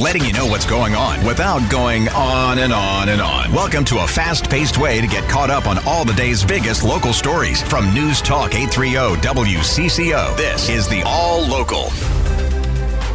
letting 0.00 0.24
you 0.24 0.32
know 0.32 0.46
what's 0.46 0.64
going 0.64 0.94
on 0.94 1.22
without 1.26 1.70
going 1.70 2.08
on 2.08 2.58
and 2.58 2.72
on 2.72 3.10
and 3.10 3.20
on. 3.20 3.52
Welcome 3.52 3.84
to 3.86 3.98
a 3.98 4.06
fast 4.06 4.48
paced 4.48 4.78
way 4.78 5.00
to 5.00 5.06
get 5.06 5.28
caught 5.28 5.50
up 5.50 5.66
on 5.66 5.78
all 5.86 6.06
the 6.06 6.14
day's 6.14 6.42
biggest 6.42 6.82
local 6.82 7.12
stories 7.12 7.60
from 7.62 7.92
News 7.92 8.22
Talk 8.22 8.54
830 8.54 9.20
WCCO. 9.20 10.36
This 10.38 10.70
is 10.70 10.88
the 10.88 11.02
All 11.04 11.46
Local. 11.46 11.90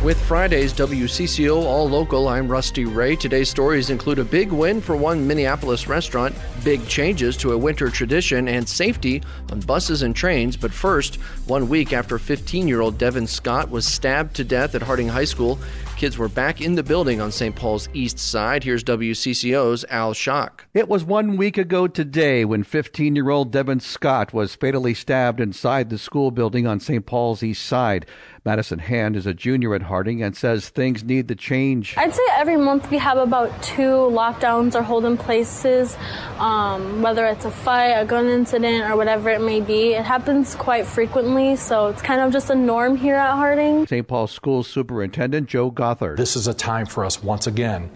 With 0.06 0.24
Friday's 0.28 0.72
WCCO 0.72 1.64
All 1.64 1.90
Local, 1.90 2.28
I'm 2.28 2.48
Rusty 2.48 2.86
Ray. 2.86 3.16
Today's 3.16 3.50
stories 3.50 3.90
include 3.90 4.20
a 4.20 4.24
big 4.24 4.52
win 4.52 4.80
for 4.80 4.96
one 4.96 5.26
Minneapolis 5.26 5.88
restaurant, 5.88 6.36
big 6.64 6.88
changes 6.88 7.36
to 7.38 7.54
a 7.54 7.58
winter 7.58 7.90
tradition, 7.90 8.48
and 8.48 8.70
safety 8.70 9.24
on 9.52 9.62
buses 9.62 10.04
and 10.04 10.16
trains. 10.16 10.58
But 10.58 10.72
first, 10.72 11.16
one 11.48 11.68
week 11.70 11.92
after 11.92 12.20
15 12.20 12.68
year 12.68 12.82
old 12.82 13.00
Devin 13.00 13.26
Scott 13.26 13.72
was 13.72 13.88
stabbed 13.88 14.36
to 14.36 14.44
death 14.44 14.76
at 14.76 14.84
Harding 14.84 15.08
High 15.08 15.26
School, 15.26 15.58
kids 15.96 16.18
were 16.18 16.30
back 16.30 16.62
in 16.62 16.76
the 16.76 16.84
building 16.84 17.20
on 17.20 17.32
St. 17.32 17.56
Paul's 17.56 17.90
east 17.94 18.20
side. 18.20 18.64
Here's 18.64 18.84
WCCO's 18.84 19.86
Al 19.90 20.14
Shock. 20.14 20.66
It 20.74 20.88
was 20.88 21.04
one 21.04 21.38
week 21.38 21.58
ago 21.58 21.88
today 21.88 22.46
when 22.46 22.64
15 22.64 23.16
year 23.16 23.30
old 23.32 23.52
Devin 23.52 23.80
Scott 23.80 24.34
was 24.34 24.56
fatally 24.56 24.94
stabbed 24.94 25.40
inside 25.40 25.90
the 25.90 25.98
school 25.98 26.30
building 26.30 26.68
on 26.68 26.80
St. 26.80 27.06
Paul's 27.06 27.42
east 27.42 27.66
side. 27.66 28.06
Madison 28.46 28.78
Hand 28.78 29.16
is 29.16 29.26
a 29.26 29.34
junior 29.34 29.74
at 29.74 29.82
Harding 29.82 30.22
and 30.22 30.38
says 30.38 30.70
things 30.70 31.04
need 31.04 31.28
to 31.30 31.36
change. 31.36 31.96
I'd 31.98 32.14
say 32.14 32.22
every 32.34 32.58
month 32.58 32.92
we 32.92 33.00
have 33.00 33.18
about 33.18 33.64
two 33.64 33.82
lockdowns 33.82 34.76
or 34.76 34.84
holding 34.84 35.18
places, 35.18 35.98
um, 36.38 37.02
whether 37.02 37.26
it's 37.26 37.46
a 37.46 37.50
fight, 37.50 37.94
a 37.94 38.06
gun 38.06 38.28
incident, 38.28 38.84
or 38.84 38.98
whatever 38.98 39.32
it 39.32 39.42
may 39.42 39.62
be. 39.62 39.94
It 39.94 40.06
happens 40.06 40.54
quite 40.54 40.86
frequently, 40.86 41.56
so 41.56 41.88
it's 41.88 42.04
kind 42.04 42.22
of 42.22 42.32
just 42.32 42.52
a 42.52 42.56
norm 42.56 42.96
here 42.98 43.16
at 43.16 43.34
Harding. 43.34 43.88
St. 43.88 44.08
Paul 44.08 44.28
School 44.28 44.62
Superintendent 44.62 45.50
Joe 45.50 45.72
Gothard. 45.72 46.18
This 46.18 46.36
is 46.36 46.48
a 46.48 46.54
time 46.54 46.86
for 46.86 47.04
us 47.04 47.24
once 47.24 47.48
again 47.48 47.90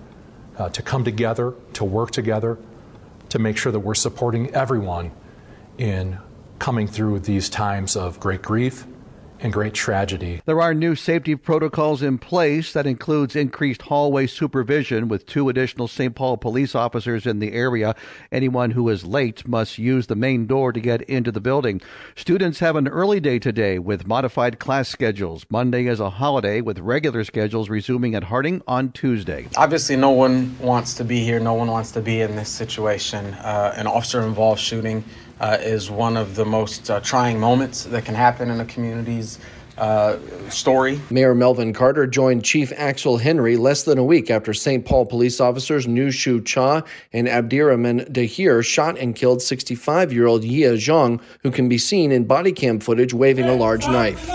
uh, 0.58 0.70
to 0.70 0.81
come 0.81 1.03
together, 1.03 1.53
to 1.73 1.84
work 1.84 2.09
together, 2.09 2.58
to 3.30 3.38
make 3.38 3.55
sure 3.55 3.72
that 3.72 3.81
we're 3.81 3.94
supporting 3.94 4.50
everyone 4.55 5.11
in 5.77 6.17
coming 6.58 6.88
through 6.88 7.20
these 7.20 7.50
times 7.50 7.95
of 7.95 8.20
great 8.20 8.42
grief 8.42 8.88
and 9.42 9.54
great 9.54 9.73
tragedy. 9.73 10.42
There 10.45 10.62
are 10.62 10.73
new 10.73 10.95
safety 10.95 11.36
protocols 11.36 12.02
in 12.02 12.18
place 12.18 12.73
that 12.73 12.86
includes 12.86 13.36
increased 13.36 13.84
hallway 13.84 14.28
supervision 14.28 15.08
with 15.08 15.26
two 15.26 15.50
additional 15.50 15.88
St. 15.88 16.16
Paul 16.16 16.38
police 16.38 16.76
officers 16.76 17.26
in 17.26 17.40
the 17.40 17.54
area. 17.54 17.95
Anyone 18.32 18.72
who 18.72 18.90
is 18.90 19.06
late 19.06 19.48
must 19.48 19.78
use 19.78 20.08
the 20.08 20.16
main 20.16 20.45
door 20.45 20.72
to 20.73 20.80
get 20.80 21.02
into 21.04 21.32
the 21.32 21.42
building. 21.42 21.82
Students 22.16 22.60
have 22.60 22.76
an 22.76 22.88
early 22.88 23.20
day 23.20 23.40
today 23.40 23.80
with 23.80 24.08
modified 24.08 24.60
class 24.60 24.90
schedules. 24.90 25.45
Monday 25.50 25.88
is 25.88 26.00
a 26.00 26.10
holiday 26.10 26.62
with 26.62 26.80
regular 26.80 27.23
schedules 27.23 27.70
resuming 27.70 28.16
at 28.16 28.26
Harding 28.26 28.62
on 28.67 28.92
Tuesday. 28.92 29.48
Obviously, 29.58 29.95
no 29.95 30.12
one 30.12 30.58
wants 30.60 30.94
to 30.95 31.04
be 31.04 31.23
here. 31.23 31.40
No 31.40 31.54
one 31.54 31.70
wants 31.70 31.92
to 31.92 32.02
be 32.02 32.22
in 32.22 32.36
this 32.36 32.50
situation. 32.50 33.34
Uh, 33.36 33.73
an 33.76 33.88
officer 33.88 34.22
involved 34.22 34.60
shooting 34.60 35.04
is 35.42 35.90
one 35.90 36.18
of 36.18 36.36
the 36.36 36.45
most 36.45 36.90
uh, 36.90 37.00
trying 37.02 37.40
moments 37.40 37.84
that 37.86 38.06
can 38.06 38.16
happen 38.16 38.50
in 38.50 38.59
a 38.59 38.66
community's 38.66 39.40
uh, 39.80 40.18
story. 40.50 41.00
Mayor 41.09 41.34
Melvin 41.34 41.73
Carter 41.73 42.06
joined 42.06 42.44
Chief 42.44 42.73
Axel 42.76 43.18
Henry 43.18 43.56
less 43.56 43.84
than 43.84 43.98
a 43.98 44.04
week 44.04 44.30
after 44.30 44.54
St. 44.54 44.86
Paul 44.86 45.06
police 45.06 45.40
officers 45.40 45.88
Nu 45.88 46.12
Shu 46.12 46.42
Cha 46.42 46.84
and 47.14 47.30
Abdirahman 47.30 48.02
Dahir 48.06 48.64
shot 48.64 48.98
and 48.98 49.16
killed 49.16 49.42
65 49.42 50.12
year 50.12 50.28
old 50.28 50.44
Yia 50.44 50.73
Xiong, 50.73 51.22
who 51.44 51.52
can 51.52 51.70
be 51.70 51.78
seen 51.78 52.12
in 52.12 52.26
body 52.26 52.52
cam 52.52 52.80
footage 52.80 53.14
waving 53.14 53.45
a 53.45 53.56
large 53.56 53.88
knife. 53.88 54.30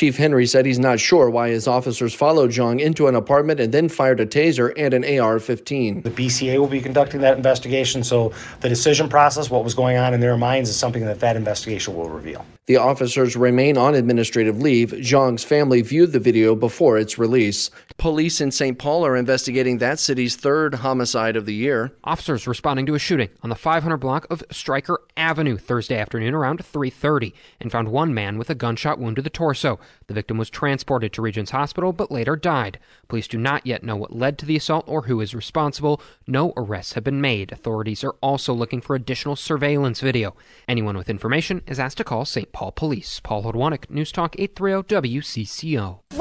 Chief 0.00 0.16
Henry 0.16 0.46
said 0.46 0.64
he's 0.64 0.78
not 0.78 0.98
sure 0.98 1.28
why 1.28 1.50
his 1.50 1.68
officers 1.68 2.14
followed 2.14 2.52
Xiong 2.52 2.80
into 2.80 3.06
an 3.06 3.14
apartment 3.14 3.60
and 3.60 3.70
then 3.70 3.90
fired 3.90 4.18
a 4.18 4.24
taser 4.24 4.72
and 4.74 4.94
an 4.94 5.04
AR 5.20 5.38
15. 5.38 6.00
The 6.00 6.10
BCA 6.10 6.58
will 6.58 6.68
be 6.68 6.80
conducting 6.80 7.20
that 7.20 7.36
investigation, 7.36 8.02
so 8.02 8.32
the 8.60 8.70
decision 8.70 9.10
process, 9.10 9.50
what 9.50 9.62
was 9.62 9.74
going 9.74 9.98
on 9.98 10.14
in 10.14 10.20
their 10.20 10.38
minds, 10.38 10.70
is 10.70 10.76
something 10.76 11.04
that 11.04 11.20
that 11.20 11.36
investigation 11.36 11.94
will 11.94 12.08
reveal. 12.08 12.46
The 12.64 12.76
officers 12.76 13.36
remain 13.36 13.76
on 13.76 13.94
administrative 13.94 14.62
leave. 14.62 14.92
Xiong's 14.92 15.44
family 15.44 15.82
viewed 15.82 16.12
the 16.12 16.20
video 16.20 16.54
before 16.54 16.96
its 16.96 17.18
release. 17.18 17.68
Police 17.98 18.40
in 18.40 18.52
St. 18.52 18.78
Paul 18.78 19.04
are 19.04 19.16
investigating 19.16 19.78
that 19.78 19.98
city's 19.98 20.36
third 20.36 20.76
homicide 20.76 21.36
of 21.36 21.44
the 21.44 21.52
year. 21.52 21.92
Officers 22.04 22.46
responding 22.46 22.86
to 22.86 22.94
a 22.94 22.98
shooting 22.98 23.28
on 23.42 23.50
the 23.50 23.56
500 23.56 23.96
block 23.98 24.26
of 24.30 24.44
Stryker 24.50 25.02
Avenue 25.16 25.58
Thursday 25.58 25.98
afternoon 25.98 26.32
around 26.32 26.60
3:30 26.64 27.34
and 27.60 27.72
found 27.72 27.88
one 27.88 28.14
man 28.14 28.38
with 28.38 28.48
a 28.48 28.54
gunshot 28.54 28.98
wound 28.98 29.16
to 29.16 29.22
the 29.22 29.30
torso. 29.30 29.80
The 30.06 30.14
victim 30.14 30.38
was 30.38 30.50
transported 30.50 31.12
to 31.12 31.22
Regions 31.22 31.50
Hospital 31.50 31.92
but 31.92 32.10
later 32.10 32.36
died. 32.36 32.78
Police 33.08 33.28
do 33.28 33.38
not 33.38 33.66
yet 33.66 33.82
know 33.82 33.96
what 33.96 34.14
led 34.14 34.38
to 34.38 34.46
the 34.46 34.56
assault 34.56 34.84
or 34.86 35.02
who 35.02 35.20
is 35.20 35.34
responsible. 35.34 36.00
No 36.26 36.52
arrests 36.56 36.94
have 36.94 37.04
been 37.04 37.20
made. 37.20 37.52
Authorities 37.52 38.04
are 38.04 38.16
also 38.20 38.52
looking 38.52 38.80
for 38.80 38.96
additional 38.96 39.36
surveillance 39.36 40.00
video. 40.00 40.34
Anyone 40.68 40.96
with 40.96 41.10
information 41.10 41.62
is 41.66 41.78
asked 41.78 41.98
to 41.98 42.04
call 42.04 42.24
St. 42.24 42.52
Paul 42.52 42.72
Police. 42.72 43.20
Paul 43.20 43.44
Hodowanik, 43.44 43.88
News 43.90 44.12
Talk 44.12 44.34
830 44.38 45.20
WCCO. 45.20 46.19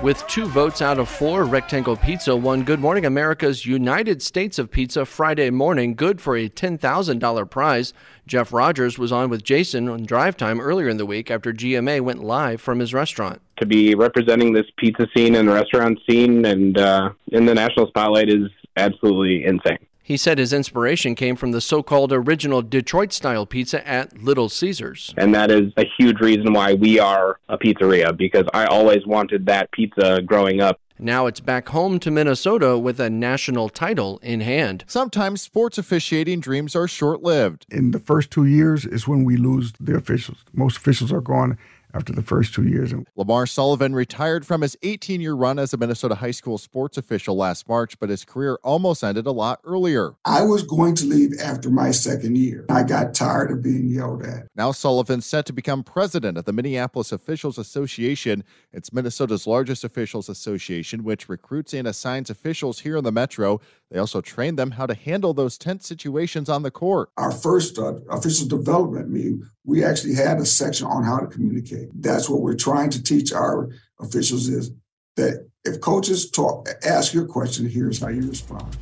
With 0.00 0.24
two 0.28 0.46
votes 0.46 0.80
out 0.80 1.00
of 1.00 1.08
four, 1.08 1.42
Wrecktangle 1.42 2.00
Pizza 2.00 2.36
won 2.36 2.62
Good 2.62 2.78
Morning 2.78 3.04
America's 3.04 3.66
United 3.66 4.22
States 4.22 4.56
of 4.56 4.70
Pizza 4.70 5.04
Friday 5.04 5.50
morning, 5.50 5.96
good 5.96 6.20
for 6.20 6.36
a 6.36 6.48
$10,000 6.48 7.50
prize. 7.50 7.92
Jeff 8.24 8.52
Rogers 8.52 8.96
was 8.96 9.10
on 9.10 9.28
with 9.28 9.42
Jason 9.42 9.88
on 9.88 10.04
Drive 10.04 10.36
Time 10.36 10.60
earlier 10.60 10.88
in 10.88 10.98
the 10.98 11.06
week 11.06 11.32
after 11.32 11.52
GMA 11.52 12.00
went 12.00 12.22
live 12.22 12.60
from 12.60 12.78
his 12.78 12.94
restaurant. 12.94 13.42
To 13.58 13.66
be 13.66 13.96
representing 13.96 14.52
this 14.52 14.66
pizza 14.76 15.08
scene 15.16 15.34
and 15.34 15.48
restaurant 15.48 15.98
scene 16.08 16.44
and 16.44 16.78
uh, 16.78 17.10
in 17.32 17.44
the 17.44 17.54
national 17.54 17.88
spotlight 17.88 18.28
is 18.28 18.48
absolutely 18.76 19.44
insane. 19.46 19.78
He 20.08 20.16
said 20.16 20.38
his 20.38 20.54
inspiration 20.54 21.14
came 21.14 21.36
from 21.36 21.52
the 21.52 21.60
so 21.60 21.82
called 21.82 22.14
original 22.14 22.62
Detroit 22.62 23.12
style 23.12 23.44
pizza 23.44 23.86
at 23.86 24.22
Little 24.22 24.48
Caesars. 24.48 25.12
And 25.18 25.34
that 25.34 25.50
is 25.50 25.70
a 25.76 25.84
huge 25.98 26.18
reason 26.20 26.54
why 26.54 26.72
we 26.72 26.98
are 26.98 27.38
a 27.50 27.58
pizzeria 27.58 28.16
because 28.16 28.46
I 28.54 28.64
always 28.64 29.04
wanted 29.04 29.44
that 29.44 29.70
pizza 29.70 30.22
growing 30.22 30.62
up. 30.62 30.80
Now 30.98 31.26
it's 31.26 31.40
back 31.40 31.68
home 31.68 32.00
to 32.00 32.10
Minnesota 32.10 32.78
with 32.78 32.98
a 32.98 33.10
national 33.10 33.68
title 33.68 34.18
in 34.22 34.40
hand. 34.40 34.82
Sometimes 34.86 35.42
sports 35.42 35.76
officiating 35.76 36.40
dreams 36.40 36.74
are 36.74 36.88
short 36.88 37.22
lived. 37.22 37.66
In 37.70 37.90
the 37.90 38.00
first 38.00 38.30
two 38.30 38.46
years 38.46 38.86
is 38.86 39.06
when 39.06 39.24
we 39.24 39.36
lose 39.36 39.74
the 39.78 39.94
officials. 39.94 40.38
Most 40.54 40.78
officials 40.78 41.12
are 41.12 41.20
gone 41.20 41.58
after 41.94 42.12
the 42.12 42.22
first 42.22 42.54
two 42.54 42.64
years. 42.64 42.92
Lamar 43.16 43.46
Sullivan 43.46 43.94
retired 43.94 44.46
from 44.46 44.62
his 44.62 44.76
18 44.82 45.20
year 45.20 45.34
run 45.34 45.58
as 45.58 45.72
a 45.72 45.76
Minnesota 45.76 46.16
high 46.16 46.30
school 46.30 46.58
sports 46.58 46.96
official 46.96 47.36
last 47.36 47.68
March, 47.68 47.98
but 47.98 48.08
his 48.08 48.24
career 48.24 48.58
almost 48.62 49.02
ended 49.02 49.26
a 49.26 49.32
lot 49.32 49.60
earlier. 49.64 50.14
I 50.24 50.42
was 50.42 50.62
going 50.62 50.94
to 50.96 51.06
leave 51.06 51.32
after 51.40 51.70
my 51.70 51.90
second 51.90 52.36
year. 52.36 52.66
I 52.68 52.82
got 52.82 53.14
tired 53.14 53.50
of 53.50 53.62
being 53.62 53.88
yelled 53.88 54.24
at. 54.24 54.48
Now 54.54 54.72
Sullivan's 54.72 55.26
set 55.26 55.46
to 55.46 55.52
become 55.52 55.82
president 55.82 56.38
of 56.38 56.44
the 56.44 56.52
Minneapolis 56.52 57.12
Officials 57.12 57.58
Association. 57.58 58.44
It's 58.72 58.92
Minnesota's 58.92 59.46
largest 59.46 59.84
officials 59.84 60.28
association, 60.28 61.04
which 61.04 61.28
recruits 61.28 61.72
and 61.74 61.86
assigns 61.86 62.30
officials 62.30 62.80
here 62.80 62.96
in 62.96 63.04
the 63.04 63.12
metro. 63.12 63.60
They 63.90 63.98
also 63.98 64.20
train 64.20 64.56
them 64.56 64.72
how 64.72 64.86
to 64.86 64.94
handle 64.94 65.32
those 65.32 65.56
tense 65.56 65.86
situations 65.86 66.48
on 66.48 66.62
the 66.62 66.70
court. 66.70 67.10
Our 67.16 67.32
first 67.32 67.78
uh, 67.78 67.94
official 68.10 68.46
development 68.46 69.08
meeting, 69.08 69.48
we 69.64 69.82
actually 69.82 70.14
had 70.14 70.38
a 70.38 70.46
section 70.46 70.86
on 70.86 71.04
how 71.04 71.18
to 71.18 71.26
communicate. 71.26 71.88
That's 71.94 72.28
what 72.28 72.42
we're 72.42 72.54
trying 72.54 72.90
to 72.90 73.02
teach 73.02 73.32
our 73.32 73.70
officials 74.00 74.48
is 74.48 74.72
that 75.16 75.48
if 75.64 75.80
coaches 75.80 76.30
talk, 76.30 76.68
ask 76.84 77.14
your 77.14 77.26
question, 77.26 77.68
here's 77.68 78.00
how 78.00 78.08
you 78.08 78.28
respond. 78.28 78.76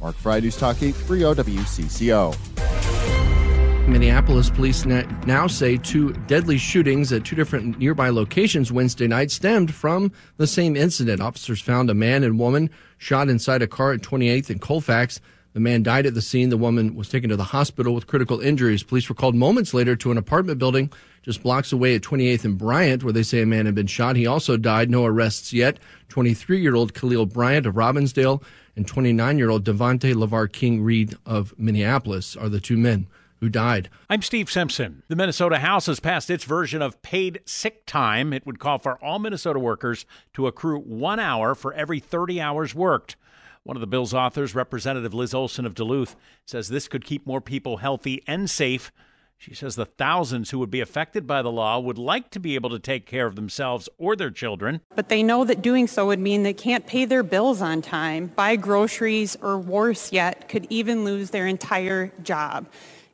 Mark 0.00 0.16
Fridays 0.16 0.56
Talk 0.56 0.82
830 0.82 1.52
WCCO. 1.52 2.87
Minneapolis 3.88 4.50
police 4.50 4.84
now 4.84 5.46
say 5.46 5.76
two 5.78 6.12
deadly 6.26 6.58
shootings 6.58 7.12
at 7.12 7.24
two 7.24 7.34
different 7.34 7.78
nearby 7.78 8.10
locations 8.10 8.70
Wednesday 8.70 9.06
night 9.06 9.30
stemmed 9.30 9.74
from 9.74 10.12
the 10.36 10.46
same 10.46 10.76
incident. 10.76 11.22
Officers 11.22 11.60
found 11.60 11.88
a 11.88 11.94
man 11.94 12.22
and 12.22 12.38
woman 12.38 12.70
shot 12.98 13.28
inside 13.28 13.62
a 13.62 13.66
car 13.66 13.92
at 13.92 14.00
28th 14.00 14.50
and 14.50 14.60
Colfax. 14.60 15.20
The 15.54 15.60
man 15.60 15.82
died 15.82 16.06
at 16.06 16.14
the 16.14 16.22
scene. 16.22 16.50
The 16.50 16.56
woman 16.56 16.94
was 16.94 17.08
taken 17.08 17.30
to 17.30 17.36
the 17.36 17.44
hospital 17.44 17.94
with 17.94 18.06
critical 18.06 18.40
injuries. 18.40 18.82
Police 18.82 19.08
were 19.08 19.14
called 19.14 19.34
moments 19.34 19.72
later 19.72 19.96
to 19.96 20.10
an 20.10 20.18
apartment 20.18 20.58
building 20.58 20.92
just 21.22 21.42
blocks 21.42 21.72
away 21.72 21.94
at 21.94 22.02
28th 22.02 22.44
and 22.44 22.56
Bryant, 22.56 23.04
where 23.04 23.12
they 23.12 23.22
say 23.22 23.42
a 23.42 23.46
man 23.46 23.66
had 23.66 23.74
been 23.74 23.86
shot. 23.86 24.16
He 24.16 24.26
also 24.26 24.56
died. 24.56 24.90
No 24.90 25.04
arrests 25.04 25.52
yet. 25.52 25.78
23 26.08 26.60
year 26.60 26.74
old 26.74 26.94
Khalil 26.94 27.26
Bryant 27.26 27.66
of 27.66 27.74
Robbinsdale 27.74 28.42
and 28.76 28.86
29 28.86 29.38
year 29.38 29.50
old 29.50 29.64
Devontae 29.64 30.14
LeVar 30.14 30.52
King 30.52 30.82
Reed 30.82 31.16
of 31.26 31.52
Minneapolis 31.58 32.36
are 32.36 32.48
the 32.48 32.60
two 32.60 32.76
men 32.76 33.06
who 33.40 33.48
died. 33.48 33.88
I'm 34.10 34.22
Steve 34.22 34.50
Simpson. 34.50 35.02
The 35.08 35.16
Minnesota 35.16 35.58
House 35.58 35.86
has 35.86 36.00
passed 36.00 36.30
its 36.30 36.44
version 36.44 36.82
of 36.82 37.00
paid 37.02 37.40
sick 37.44 37.86
time. 37.86 38.32
It 38.32 38.46
would 38.46 38.58
call 38.58 38.78
for 38.78 39.02
all 39.04 39.18
Minnesota 39.18 39.58
workers 39.58 40.06
to 40.34 40.46
accrue 40.46 40.80
one 40.80 41.20
hour 41.20 41.54
for 41.54 41.72
every 41.74 42.00
30 42.00 42.40
hours 42.40 42.74
worked. 42.74 43.16
One 43.64 43.76
of 43.76 43.80
the 43.80 43.86
bill's 43.86 44.14
authors, 44.14 44.54
Representative 44.54 45.14
Liz 45.14 45.34
Olson 45.34 45.66
of 45.66 45.74
Duluth, 45.74 46.16
says 46.46 46.68
this 46.68 46.88
could 46.88 47.04
keep 47.04 47.26
more 47.26 47.40
people 47.40 47.78
healthy 47.78 48.22
and 48.26 48.48
safe 48.48 48.90
She 49.40 49.54
says 49.54 49.76
the 49.76 49.86
thousands 49.86 50.50
who 50.50 50.58
would 50.58 50.70
be 50.70 50.80
affected 50.80 51.24
by 51.24 51.42
the 51.42 51.50
law 51.50 51.78
would 51.78 51.96
like 51.96 52.30
to 52.30 52.40
be 52.40 52.56
able 52.56 52.70
to 52.70 52.78
take 52.80 53.06
care 53.06 53.26
of 53.26 53.36
themselves 53.36 53.88
or 53.96 54.16
their 54.16 54.32
children. 54.32 54.80
But 54.96 55.08
they 55.08 55.22
know 55.22 55.44
that 55.44 55.62
doing 55.62 55.86
so 55.86 56.06
would 56.06 56.18
mean 56.18 56.42
they 56.42 56.52
can't 56.52 56.86
pay 56.86 57.04
their 57.04 57.22
bills 57.22 57.62
on 57.62 57.80
time, 57.80 58.26
buy 58.34 58.56
groceries, 58.56 59.36
or 59.40 59.56
worse 59.56 60.12
yet, 60.12 60.48
could 60.48 60.66
even 60.70 61.04
lose 61.04 61.30
their 61.30 61.46
entire 61.46 62.12
job. 62.22 62.66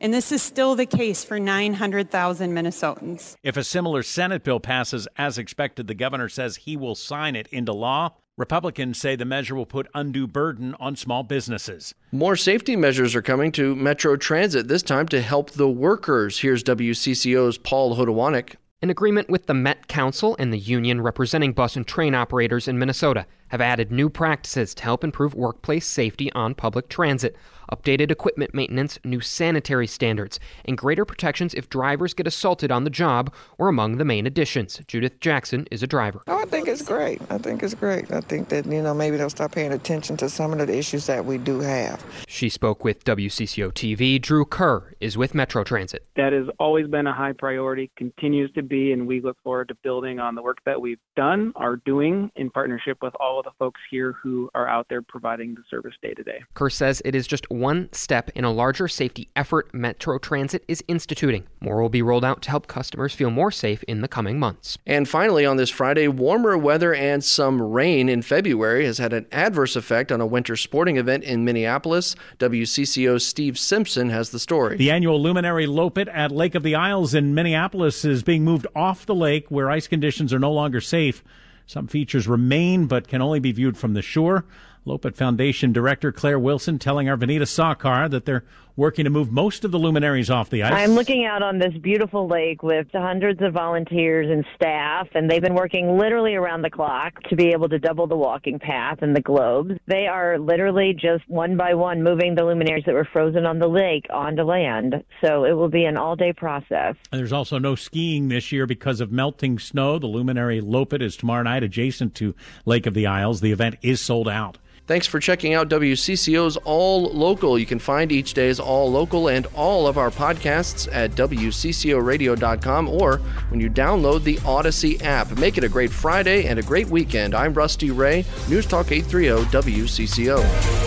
And 0.05 0.13
this 0.13 0.33
is 0.33 0.43
still 0.43 0.75
the 0.75 0.85
case 0.85 1.25
for 1.25 1.41
900,000 1.41 2.53
Minnesotans. 2.53 3.37
If 3.43 3.57
a 3.57 3.65
similar 3.65 4.03
Senate 4.03 4.45
bill 4.45 4.61
passes 4.61 5.09
as 5.17 5.39
expected, 5.39 5.87
the 5.87 5.95
governor 5.95 6.29
says 6.29 6.57
he 6.57 6.77
will 6.77 6.95
sign 6.95 7.35
it 7.35 7.47
into 7.47 7.73
law. 7.73 8.13
Republicans 8.37 9.01
say 9.01 9.17
the 9.17 9.25
measure 9.25 9.55
will 9.55 9.65
put 9.65 9.89
undue 9.95 10.27
burden 10.27 10.75
on 10.79 10.95
small 10.95 11.23
businesses. 11.23 11.95
More 12.13 12.37
safety 12.37 12.77
measures 12.77 13.15
are 13.15 13.23
coming 13.23 13.51
to 13.53 13.75
Metro 13.75 14.15
Transit, 14.17 14.69
this 14.69 14.83
time 14.83 15.09
to 15.09 15.23
help 15.23 15.53
the 15.53 15.71
workers. 15.71 16.41
Here's 16.41 16.63
WCCO's 16.63 17.57
Paul 17.57 17.97
Hodowanik. 17.97 18.57
An 18.83 18.91
agreement 18.91 19.31
with 19.31 19.47
the 19.47 19.55
Met 19.55 19.89
Council 19.89 20.37
and 20.39 20.53
the 20.53 20.59
union 20.59 21.01
representing 21.01 21.55
bus 21.55 21.77
and 21.77 21.87
train 21.87 22.15
operators 22.15 22.69
in 22.69 22.79
Minnesota 22.79 23.25
have 23.55 23.61
added 23.61 23.93
new 23.93 24.11
practices 24.11 24.75
to 24.75 24.83
help 24.83 25.05
improve 25.05 25.33
workplace 25.33 25.87
safety 25.87 26.29
on 26.33 26.57
public 26.57 26.89
transit 26.89 27.37
updated 27.71 28.11
equipment 28.11 28.55
maintenance, 28.55 28.99
new 29.05 29.21
sanitary 29.21 29.87
standards, 29.87 30.39
and 30.65 30.79
greater 30.79 31.05
protections 31.05 31.55
if 31.55 31.69
drivers 31.69 32.15
get 32.15 32.27
assaulted 32.27 32.71
on 32.71 32.85
the 32.85 32.91
job 32.91 33.33
or 33.59 33.69
among 33.69 33.97
the 33.97 34.05
main 34.05 34.27
additions. 34.27 34.81
Judith 34.87 35.21
Jackson 35.21 35.67
is 35.71 35.83
a 35.83 35.87
driver. 35.87 36.23
Oh, 36.27 36.39
I 36.39 36.45
think 36.45 36.69
it's 36.69 36.83
great. 36.83 37.21
I 37.31 37.39
think 37.39 37.63
it's 37.63 37.75
great. 37.75 38.11
I 38.13 38.21
think 38.21 38.49
that, 38.49 38.67
you 38.67 38.83
know, 38.83 38.95
maybe 38.95 39.17
they'll 39.17 39.31
start 39.31 39.53
paying 39.53 39.73
attention 39.73 40.17
to 40.19 40.29
some 40.29 40.53
of 40.53 40.67
the 40.67 40.77
issues 40.77 41.07
that 41.07 41.25
we 41.25 41.39
do 41.39 41.61
have. 41.61 42.05
She 42.27 42.49
spoke 42.49 42.85
with 42.85 43.05
WCCO 43.05 43.73
TV. 43.73 44.21
Drew 44.21 44.45
Kerr 44.45 44.95
is 45.01 45.17
with 45.17 45.35
Metro 45.35 45.65
Transit. 45.65 46.07
That 46.17 46.33
has 46.33 46.47
always 46.59 46.87
been 46.87 47.07
a 47.07 47.15
high 47.15 47.33
priority, 47.33 47.91
continues 47.97 48.51
to 48.53 48.63
be, 48.63 48.93
and 48.93 49.07
we 49.07 49.21
look 49.21 49.37
forward 49.43 49.69
to 49.69 49.75
building 49.83 50.19
on 50.19 50.35
the 50.35 50.43
work 50.43 50.59
that 50.67 50.81
we've 50.81 50.99
done, 51.17 51.53
are 51.57 51.77
doing 51.77 52.31
in 52.37 52.51
partnership 52.51 52.99
with 53.03 53.15
all 53.19 53.41
of 53.41 53.44
the 53.45 53.53
folks 53.59 53.81
here 53.91 54.13
who 54.13 54.51
are 54.55 54.67
out 54.67 54.89
there 54.89 55.03
providing 55.03 55.55
the 55.55 55.63
service 55.71 55.95
day 56.03 56.15
to 56.15 56.23
day. 56.23 56.43
Kerr 56.55 56.71
says 56.71 57.03
it 57.05 57.15
is 57.15 57.27
just 57.27 57.51
one 57.51 57.93
step 57.93 58.31
in 58.35 58.45
a 58.45 58.51
larger 58.51 58.89
safety 58.89 59.29
effort 59.37 59.73
Metro 59.73 60.19
Transit 60.19 60.65
is 60.67 60.83
instituting. 60.89 61.47
More 61.61 61.81
will 61.81 61.89
be 61.89 62.03
rolled 62.03 62.25
out 62.25 62.43
to 62.43 62.51
help 62.51 62.67
customers 62.67 63.15
feel 63.15 63.31
more 63.31 63.51
safe 63.51 63.83
in 63.85 64.01
the 64.01 64.09
coming 64.09 64.39
months. 64.39 64.79
And 64.87 65.09
finally, 65.09 65.47
on 65.47 65.57
this 65.57 65.71
Friday, 65.71 66.09
warmer 66.09 66.59
weather 66.59 66.95
and 66.95 67.23
some 67.23 67.61
rain 67.61 68.09
in 68.09 68.23
February 68.23 68.85
has 68.87 68.99
had 68.99 69.13
an 69.13 69.27
adverse 69.31 69.77
effect 69.77 70.11
on 70.11 70.21
a 70.21 70.27
winter 70.27 70.57
sporting 70.57 70.97
event 70.97 71.25
in 71.25 71.45
Minneapolis. 71.45 72.17
WCCO's 72.39 73.25
Steve 73.25 73.59
Simpson 73.59 74.11
has 74.11 74.31
the 74.31 74.39
story. 74.39 74.77
The 74.77 74.91
annual 74.91 75.21
Luminary 75.21 75.67
Loppet 75.67 76.09
at 76.13 76.31
Lake 76.31 76.55
of 76.55 76.63
the 76.63 76.75
Isles 76.75 77.15
in 77.15 77.35
Minneapolis 77.35 78.05
is 78.05 78.23
being 78.23 78.45
moved 78.45 78.67
off 78.75 79.07
the 79.07 79.15
lake 79.15 79.51
where 79.51 79.71
ice 79.71 79.87
conditions 79.87 80.33
are 80.33 80.39
no 80.39 80.53
longer 80.53 80.81
safe. 80.81 81.23
Some 81.67 81.87
features 81.87 82.29
remain 82.29 82.87
but 82.87 83.09
can 83.09 83.23
only 83.23 83.41
be 83.41 83.53
viewed 83.53 83.77
from 83.77 83.95
the 83.95 84.03
shore. 84.03 84.45
Loppet 84.87 85.17
Foundation 85.17 85.73
Director 85.73 86.13
Claire 86.13 86.39
Wilson 86.39 86.79
telling 86.79 87.09
our 87.09 87.17
Vineeta 87.17 87.47
Sawkar 87.47 88.11
that 88.11 88.27
they're 88.27 88.45
working 88.77 89.05
to 89.05 89.11
move 89.11 89.31
most 89.31 89.65
of 89.65 89.71
the 89.71 89.79
luminaries 89.79 90.31
off 90.31 90.51
the 90.51 90.63
ice. 90.63 90.73
I'm 90.73 90.93
looking 90.93 91.25
out 91.25 91.43
on 91.43 91.59
this 91.59 91.75
beautiful 91.81 92.27
lake 92.27 92.63
with 92.63 92.87
hundreds 92.93 93.41
of 93.43 93.53
volunteers 93.53 94.29
and 94.31 94.45
staff, 94.57 95.09
and 95.15 95.31
they've 95.31 95.43
been 95.43 95.55
working 95.55 95.97
literally 95.99 96.35
around 96.35 96.63
the 96.63 96.71
clock 96.71 97.23
to 97.25 97.37
be 97.37 97.49
able 97.51 97.69
to 97.69 97.79
double 97.79 98.07
the 98.07 98.17
walking 98.17 98.59
path 98.59 98.99
and 99.03 99.15
the 99.15 99.21
globes. 99.21 99.75
They 99.87 100.07
are 100.07 100.39
literally 100.39 100.93
just 100.93 101.29
one 101.29 101.57
by 101.57 101.75
one 101.75 102.03
moving 102.03 102.35
the 102.35 102.45
luminaries 102.45 102.85
that 102.87 102.95
were 102.95 103.09
frozen 103.13 103.47
on 103.47 103.59
the 103.59 103.69
lake 103.69 104.07
onto 104.11 104.43
land. 104.43 105.05
So 105.25 105.45
it 105.45 105.53
will 105.53 105.69
be 105.69 105.85
an 105.85 105.97
all 105.97 106.17
day 106.17 106.33
process. 106.33 106.97
And 107.13 107.19
there's 107.19 107.33
also 107.33 107.59
no 107.59 107.75
skiing 107.75 108.29
this 108.29 108.51
year 108.51 108.67
because 108.67 109.01
of 109.01 109.13
melting 109.13 109.59
snow. 109.59 109.99
The 109.99 110.07
luminary 110.07 110.61
Loppet 110.61 111.03
is 111.03 111.17
tomorrow 111.17 111.43
night 111.43 111.63
adjacent 111.63 112.15
to 112.17 112.35
Lake 112.65 112.87
of 112.87 112.95
the 112.95 113.07
Isles. 113.07 113.41
The 113.41 113.53
event 113.53 113.77
is 113.83 114.01
sold 114.01 114.29
out. 114.29 114.59
Thanks 114.87 115.07
for 115.07 115.19
checking 115.19 115.55
out 115.55 115.71
WCCO's 115.71 116.59
All 116.59 117.05
Local. 117.05 117.59
You 117.59 117.65
can 117.65 117.79
find 117.79 118.13
each 118.13 118.35
day's 118.35 118.61
All 118.61 118.91
Local 118.91 119.29
and 119.29 119.47
all 119.55 119.87
of 119.87 119.97
our 119.97 120.11
podcasts 120.11 120.89
at 120.93 121.13
WCCORadio.com 121.13 122.89
or 122.91 123.17
when 123.49 123.61
you 123.61 123.71
download 123.71 124.25
the 124.25 124.39
Odyssey 124.45 125.01
app. 125.01 125.39
Make 125.39 125.57
it 125.57 125.65
a 125.65 125.71
great 125.71 125.91
Friday 125.91 126.47
and 126.47 126.59
a 126.59 126.63
great 126.63 126.89
weekend. 126.89 127.35
I'm 127.35 127.55
Rusty 127.55 127.93
Ray, 127.93 128.27
News 128.49 128.67
Talk 128.67 128.93
830 128.93 129.51
WCCO. 129.51 130.84